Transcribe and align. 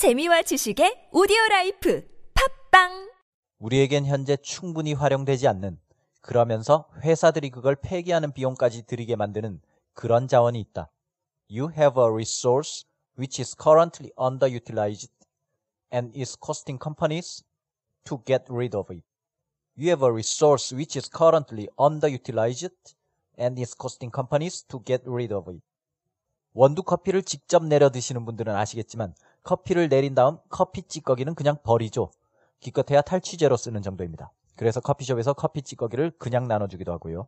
재미와 0.00 0.40
지식의 0.40 1.10
오디오 1.12 1.36
라이프 1.50 2.08
팝빵 2.32 3.12
우리에겐 3.58 4.06
현재 4.06 4.34
충분히 4.38 4.94
활용되지 4.94 5.46
않는 5.46 5.78
그러면서 6.22 6.88
회사들이 7.02 7.50
그걸 7.50 7.76
폐기하는 7.76 8.32
비용까지 8.32 8.86
들이게 8.86 9.14
만드는 9.14 9.60
그런 9.92 10.26
자원이 10.26 10.58
있다. 10.58 10.90
You 11.50 11.70
have 11.76 12.02
a 12.02 12.08
resource 12.08 12.86
which 13.18 13.42
is 13.42 13.54
currently 13.54 14.10
underutilized 14.16 15.12
and 15.92 16.18
is 16.18 16.34
costing 16.42 16.82
companies 16.82 17.44
to 18.04 18.22
get 18.24 18.46
rid 18.48 18.74
of 18.74 18.90
it. 18.90 19.04
You 19.76 19.90
have 19.90 20.02
a 20.02 20.10
resource 20.10 20.74
which 20.74 20.96
is 20.96 21.10
currently 21.10 21.68
underutilized 21.76 22.72
and 23.38 23.60
is 23.60 23.76
costing 23.76 24.10
companies 24.10 24.64
to 24.68 24.80
get 24.82 25.02
rid 25.04 25.34
of 25.34 25.52
it. 25.52 25.60
원두 26.54 26.82
커피를 26.82 27.22
직접 27.22 27.66
내려 27.66 27.90
드시는 27.90 28.24
분들은 28.24 28.56
아시겠지만 28.56 29.14
커피를 29.42 29.88
내린 29.88 30.14
다음 30.14 30.38
커피 30.48 30.82
찌꺼기는 30.82 31.34
그냥 31.34 31.56
버리죠. 31.62 32.10
기껏해야 32.60 33.00
탈취제로 33.02 33.56
쓰는 33.56 33.82
정도입니다. 33.82 34.30
그래서 34.56 34.80
커피숍에서 34.80 35.32
커피 35.32 35.62
찌꺼기를 35.62 36.12
그냥 36.18 36.46
나눠주기도 36.46 36.92
하고요. 36.92 37.26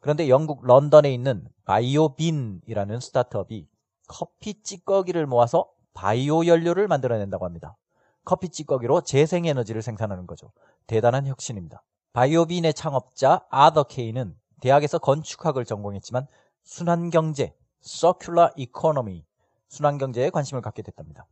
그런데 0.00 0.28
영국 0.28 0.64
런던에 0.64 1.12
있는 1.12 1.46
바이오빈이라는 1.64 3.00
스타트업이 3.00 3.68
커피 4.08 4.62
찌꺼기를 4.62 5.26
모아서 5.26 5.68
바이오 5.94 6.46
연료를 6.46 6.88
만들어낸다고 6.88 7.44
합니다. 7.44 7.76
커피 8.24 8.48
찌꺼기로 8.48 9.02
재생에너지를 9.02 9.82
생산하는 9.82 10.26
거죠. 10.26 10.52
대단한 10.86 11.26
혁신입니다. 11.26 11.82
바이오빈의 12.12 12.74
창업자 12.74 13.44
아더 13.50 13.84
케이는 13.84 14.36
대학에서 14.60 14.98
건축학을 14.98 15.64
전공했지만 15.64 16.26
순환경제, 16.64 17.54
Circular 17.82 18.52
Economy, 18.56 19.24
순환경제에 19.68 20.30
관심을 20.30 20.62
갖게 20.62 20.82
됐답니다. 20.82 21.26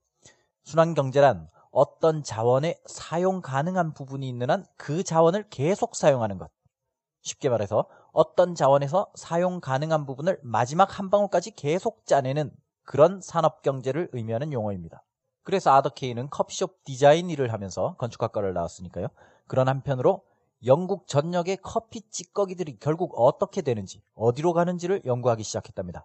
순환경제란 0.68 1.48
어떤 1.70 2.22
자원의 2.22 2.78
사용 2.84 3.40
가능한 3.40 3.94
부분이 3.94 4.28
있는 4.28 4.50
한 4.50 4.66
그 4.76 5.02
자원을 5.02 5.48
계속 5.48 5.96
사용하는 5.96 6.36
것. 6.36 6.50
쉽게 7.22 7.48
말해서 7.48 7.86
어떤 8.12 8.54
자원에서 8.54 9.10
사용 9.14 9.60
가능한 9.60 10.04
부분을 10.04 10.38
마지막 10.42 10.98
한 10.98 11.08
방울까지 11.08 11.52
계속 11.52 12.04
짜내는 12.04 12.50
그런 12.84 13.22
산업 13.22 13.62
경제를 13.62 14.10
의미하는 14.12 14.52
용어입니다. 14.52 15.02
그래서 15.42 15.72
아더케이는 15.72 16.28
커피숍 16.28 16.84
디자인 16.84 17.30
일을 17.30 17.50
하면서 17.50 17.94
건축학과를 17.96 18.52
나왔으니까요. 18.52 19.06
그런 19.46 19.68
한편으로 19.68 20.22
영국 20.66 21.06
전역의 21.06 21.60
커피 21.62 22.02
찌꺼기들이 22.10 22.76
결국 22.78 23.14
어떻게 23.16 23.62
되는지, 23.62 24.02
어디로 24.14 24.52
가는지를 24.52 25.00
연구하기 25.06 25.42
시작했답니다. 25.44 26.04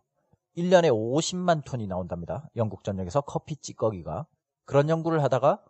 1년에 0.56 0.90
50만 0.90 1.66
톤이 1.66 1.88
나온답니다. 1.88 2.48
영국 2.56 2.86
전역에서 2.86 3.20
커피 3.22 3.58
찌꺼기가. 3.58 4.26
그런 4.66 4.90
연구를 4.90 5.24
하다가 5.24 5.64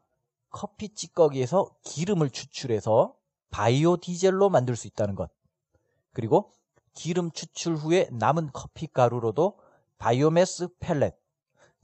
커피 0.49 0.94
찌꺼기에서 0.94 1.69
기름을 1.83 2.30
추출해서 2.30 3.16
바이오 3.49 3.97
디젤로 3.97 4.49
만들 4.49 4.75
수 4.75 4.88
있다는 4.88 5.16
것. 5.16 5.30
그리고 6.13 6.52
기름 6.94 7.31
추출 7.31 7.75
후에 7.75 8.08
남은 8.11 8.52
커피 8.53 8.88
가루로도 8.88 9.58
바이오매스 9.97 10.67
펠렛, 10.80 11.16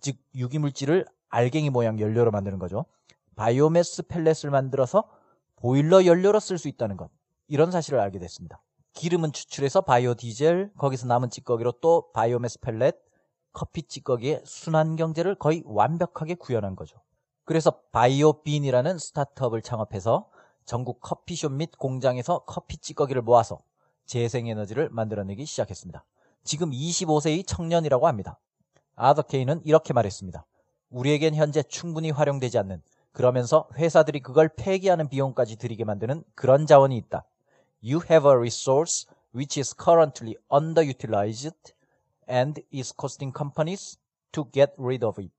즉 0.01 0.17
유기물질을 0.35 1.05
알갱이 1.29 1.69
모양 1.69 1.99
연료로 1.99 2.31
만드는 2.31 2.59
거죠. 2.59 2.85
바이오매스 3.35 4.03
펠렛을 4.03 4.51
만들어서 4.51 5.09
보일러 5.55 6.05
연료로 6.05 6.39
쓸 6.39 6.57
수 6.57 6.67
있다는 6.67 6.97
것. 6.97 7.09
이런 7.47 7.71
사실을 7.71 7.99
알게 7.99 8.19
됐습니다. 8.19 8.61
기름은 8.93 9.31
추출해서 9.31 9.81
바이오 9.81 10.15
디젤, 10.15 10.73
거기서 10.77 11.07
남은 11.07 11.29
찌꺼기로 11.29 11.73
또 11.81 12.11
바이오매스 12.13 12.59
펠렛, 12.59 12.95
커피 13.51 13.83
찌꺼기의 13.83 14.41
순환 14.45 14.95
경제를 14.95 15.35
거의 15.35 15.63
완벽하게 15.65 16.35
구현한 16.35 16.75
거죠. 16.75 16.99
그래서 17.45 17.71
바이오빈이라는 17.91 18.97
스타트업을 18.99 19.61
창업해서 19.61 20.29
전국 20.65 20.99
커피숍 21.01 21.51
및 21.51 21.71
공장에서 21.77 22.43
커피 22.45 22.77
찌꺼기를 22.77 23.23
모아서 23.23 23.61
재생에너지를 24.05 24.89
만들어내기 24.89 25.45
시작했습니다. 25.45 26.03
지금 26.43 26.71
25세의 26.71 27.45
청년이라고 27.47 28.07
합니다. 28.07 28.39
아더케이는 28.95 29.61
이렇게 29.65 29.93
말했습니다. 29.93 30.45
우리에겐 30.89 31.35
현재 31.35 31.63
충분히 31.63 32.11
활용되지 32.11 32.57
않는 32.59 32.81
그러면서 33.11 33.67
회사들이 33.75 34.19
그걸 34.19 34.49
폐기하는 34.49 35.09
비용까지 35.09 35.57
들이게 35.57 35.83
만드는 35.83 36.23
그런 36.35 36.65
자원이 36.65 36.95
있다. 36.97 37.25
You 37.83 38.01
have 38.09 38.29
a 38.29 38.35
resource 38.35 39.07
which 39.33 39.59
is 39.59 39.75
currently 39.75 40.35
underutilized 40.51 41.73
and 42.29 42.61
is 42.71 42.93
costing 42.95 43.35
companies 43.35 43.97
to 44.31 44.45
get 44.51 44.73
rid 44.77 45.03
of 45.05 45.21
it. 45.21 45.33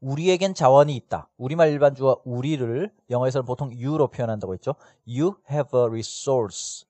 우리에겐 0.00 0.54
자원이 0.54 0.96
있다. 0.96 1.30
우리말 1.36 1.70
일반주어 1.70 2.22
우리를 2.24 2.92
영어에서는 3.08 3.46
보통 3.46 3.70
you로 3.72 4.08
표현한다고 4.08 4.52
했죠. 4.54 4.74
You 5.06 5.36
have 5.50 5.78
a 5.78 5.86
resource. 5.86 6.86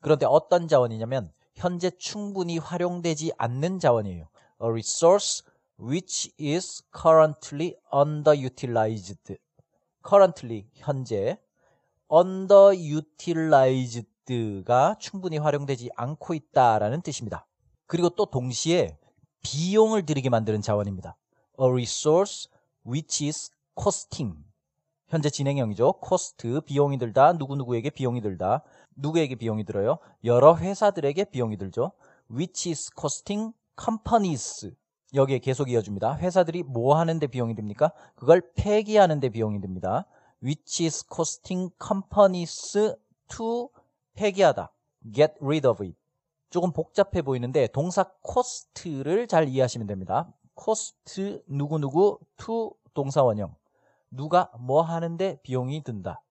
그런데 0.00 0.24
어떤 0.26 0.66
자원이냐면 0.66 1.30
현재 1.54 1.90
충분히 1.98 2.56
활용되지 2.56 3.32
않는 3.36 3.80
자원이에요. 3.80 4.28
A 4.62 4.68
resource 4.68 5.44
which 5.78 6.32
is 6.40 6.82
currently 6.96 7.76
underutilized. 7.92 9.36
currently 10.08 10.64
현재 10.72 11.36
underutilized가 12.10 14.96
충분히 14.98 15.36
활용되지 15.36 15.90
않고 15.96 16.32
있다라는 16.32 17.02
뜻입니다. 17.02 17.46
그리고 17.88 18.10
또 18.10 18.26
동시에 18.26 18.96
비용을 19.42 20.06
들이게 20.06 20.28
만드는 20.28 20.62
자원입니다. 20.62 21.16
A 21.60 21.66
resource 21.66 22.48
which 22.86 23.26
is 23.26 23.50
costing. 23.80 24.36
현재 25.08 25.30
진행형이죠. 25.30 25.94
cost, 26.06 26.60
비용이 26.66 26.98
들다, 26.98 27.32
누구누구에게 27.32 27.90
비용이 27.90 28.20
들다. 28.20 28.62
누구에게 28.94 29.36
비용이 29.36 29.64
들어요? 29.64 29.98
여러 30.22 30.54
회사들에게 30.54 31.24
비용이 31.24 31.56
들죠. 31.56 31.92
which 32.30 32.68
is 32.68 32.90
costing 32.98 33.54
companies. 33.82 34.70
여기에 35.14 35.38
계속 35.38 35.70
이어줍니다. 35.70 36.18
회사들이 36.18 36.64
뭐 36.64 36.98
하는데 36.98 37.26
비용이 37.26 37.54
듭니까? 37.54 37.92
그걸 38.16 38.42
폐기하는데 38.54 39.30
비용이 39.30 39.62
듭니다. 39.62 40.04
which 40.42 40.84
is 40.84 41.06
costing 41.10 41.72
companies 41.82 42.94
to 43.28 43.70
폐기하다. 44.14 44.70
get 45.14 45.32
rid 45.40 45.66
of 45.66 45.82
it. 45.82 45.96
조금 46.50 46.72
복잡해 46.72 47.22
보이는데 47.22 47.66
동사 47.68 48.10
cost를 48.26 49.26
잘 49.26 49.48
이해하시면 49.48 49.86
됩니다. 49.86 50.32
cost 50.58 51.42
누구누구 51.46 52.18
to 52.36 52.72
동사 52.94 53.22
원형. 53.22 53.54
누가 54.10 54.50
뭐 54.58 54.82
하는데 54.82 55.38
비용이 55.42 55.82
든다. 55.84 56.22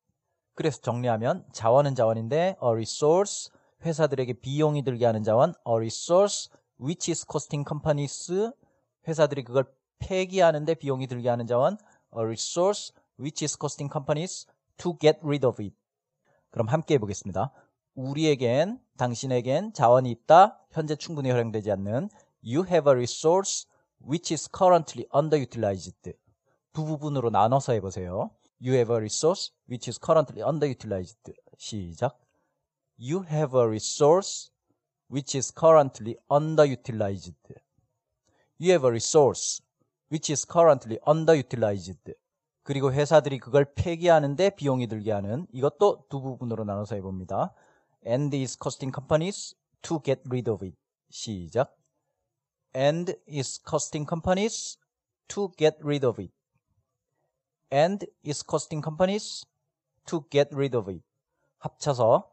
그래서 0.56 0.81
정리하면 0.81 1.45
자원은 1.53 1.94
자원인데 1.94 2.57
a 2.61 2.69
resource 2.69 3.51
회사들에게 3.85 4.33
비용이 4.33 4.83
들게 4.83 5.06
하는 5.06 5.23
자원 5.23 5.53
a 5.67 5.73
resource 5.75 6.50
which 6.81 7.11
is 7.11 7.25
costing 7.29 7.63
companies 7.67 8.51
회사들이 9.07 9.44
그걸 9.44 9.66
폐기하는데 10.00 10.73
비용이 10.75 11.07
들게 11.07 11.29
하는 11.29 11.45
자원 11.45 11.77
a 12.16 12.23
resource 12.23 12.94
which 13.19 13.45
is 13.45 13.56
costing 13.59 13.91
companies 13.91 14.47
to 14.77 14.97
get 15.00 15.19
rid 15.23 15.45
of 15.45 15.61
it. 15.61 15.75
그럼 16.50 16.67
함께 16.67 16.95
해보겠습니다. 16.95 17.51
우리에겐 17.97 18.79
당신에겐 18.97 19.73
자원이 19.73 20.11
있다. 20.11 20.59
현재 20.71 20.95
충분히 20.95 21.31
활용되지 21.31 21.71
않는 21.71 22.09
you 22.45 22.63
have 22.65 22.89
a 22.89 22.95
resource 22.95 23.67
which 23.99 24.33
is 24.33 24.47
currently 24.55 25.07
underutilized. 25.11 26.13
두 26.73 26.85
부분으로 26.85 27.31
나눠서 27.31 27.73
해보세요. 27.73 28.29
You 28.61 28.75
have 28.75 28.93
a 28.93 28.97
resource 28.99 29.51
which 29.67 29.89
is 29.89 29.99
currently 29.99 30.47
underutilized. 30.47 31.33
시작. 31.57 32.19
You 32.99 33.25
have 33.25 33.57
a 33.59 33.65
resource 33.65 34.51
which 35.09 35.35
is 35.35 35.51
currently 35.51 36.17
underutilized. 36.29 37.33
You 38.59 38.71
have 38.73 38.85
a 38.85 38.91
resource 38.91 39.63
which 40.11 40.31
is 40.31 40.45
currently 40.47 40.99
underutilized. 41.07 42.13
그리고 42.61 42.93
회사들이 42.93 43.39
그걸 43.39 43.73
폐기하는데 43.73 44.51
비용이 44.51 44.85
들게 44.85 45.11
하는 45.11 45.47
이것도 45.51 46.05
두 46.09 46.21
부분으로 46.21 46.63
나눠서 46.63 46.93
해봅니다. 46.95 47.55
And 48.05 48.33
is 48.35 48.57
costing 48.57 48.91
companies 48.91 49.55
to 49.83 49.99
get 50.03 50.21
rid 50.29 50.49
of 50.49 50.65
it. 50.65 50.75
시작. 51.11 51.69
And 52.73 53.15
is 53.27 53.61
costing 53.63 54.05
companies 54.07 54.77
to 55.29 55.51
get 55.57 55.77
rid 55.83 56.05
of 56.05 56.21
it. 56.21 56.31
And 57.71 58.05
is 58.23 58.45
costing 58.45 58.81
companies 58.81 59.45
to 60.07 60.23
get 60.29 60.49
rid 60.53 60.75
of 60.75 60.91
it. 60.91 61.03
합쳐서 61.59 62.29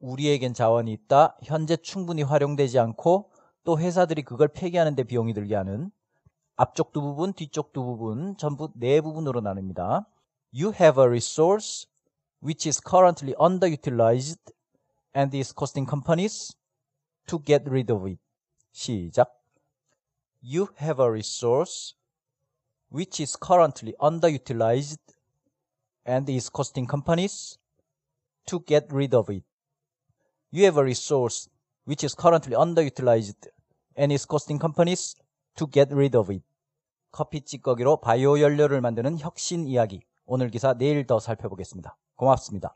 우리에겐 0.00 0.54
자원이 0.54 0.92
있다. 0.92 1.36
현재 1.42 1.76
충분히 1.76 2.22
활용되지 2.22 2.78
않고 2.78 3.30
또 3.64 3.78
회사들이 3.78 4.22
그걸 4.22 4.48
폐기하는 4.48 4.94
데 4.94 5.04
비용이 5.04 5.34
들게 5.34 5.54
하는 5.54 5.90
앞쪽 6.56 6.92
두 6.92 7.00
부분, 7.00 7.32
뒤쪽 7.32 7.72
두 7.72 7.84
부분 7.84 8.36
전부 8.36 8.70
네 8.74 9.00
부분으로 9.00 9.40
나눕니다. 9.40 10.06
You 10.54 10.72
have 10.74 11.00
a 11.02 11.08
resource 11.08 11.86
which 12.42 12.68
is 12.68 12.80
currently 12.80 13.34
underutilized 13.36 14.52
and 15.13 15.35
is 15.35 15.53
costing 15.53 15.85
companies 15.85 16.55
to 17.27 17.39
get 17.43 17.63
rid 17.69 17.91
of 17.91 18.07
it. 18.09 18.19
시작. 18.73 19.27
You 20.41 20.67
have 20.77 21.01
a 21.01 21.11
resource 21.11 21.95
which 22.89 23.21
is 23.21 23.35
currently 23.35 23.93
underutilized 23.99 24.99
and 26.05 26.29
is 26.29 26.49
costing 26.49 26.87
companies 26.87 27.57
to 28.45 28.59
get 28.65 28.87
rid 28.91 29.13
of 29.13 29.29
it. 29.29 29.43
You 30.51 30.63
have 30.65 30.77
a 30.77 30.83
resource 30.83 31.49
which 31.85 32.05
is 32.05 32.15
currently 32.15 32.55
underutilized 32.55 33.47
and 33.95 34.13
is 34.13 34.25
costing 34.25 34.59
companies 34.59 35.15
to 35.57 35.67
get 35.67 35.91
rid 35.91 36.15
of 36.15 36.31
it. 36.31 36.43
커피 37.11 37.41
찌꺼기로 37.41 37.99
바이오 37.99 38.39
연료를 38.39 38.79
만드는 38.81 39.19
혁신 39.19 39.67
이야기. 39.67 40.01
오늘 40.25 40.49
기사 40.49 40.73
내일 40.73 41.07
더 41.07 41.19
살펴보겠습니다. 41.19 41.97
고맙습니다. 42.15 42.75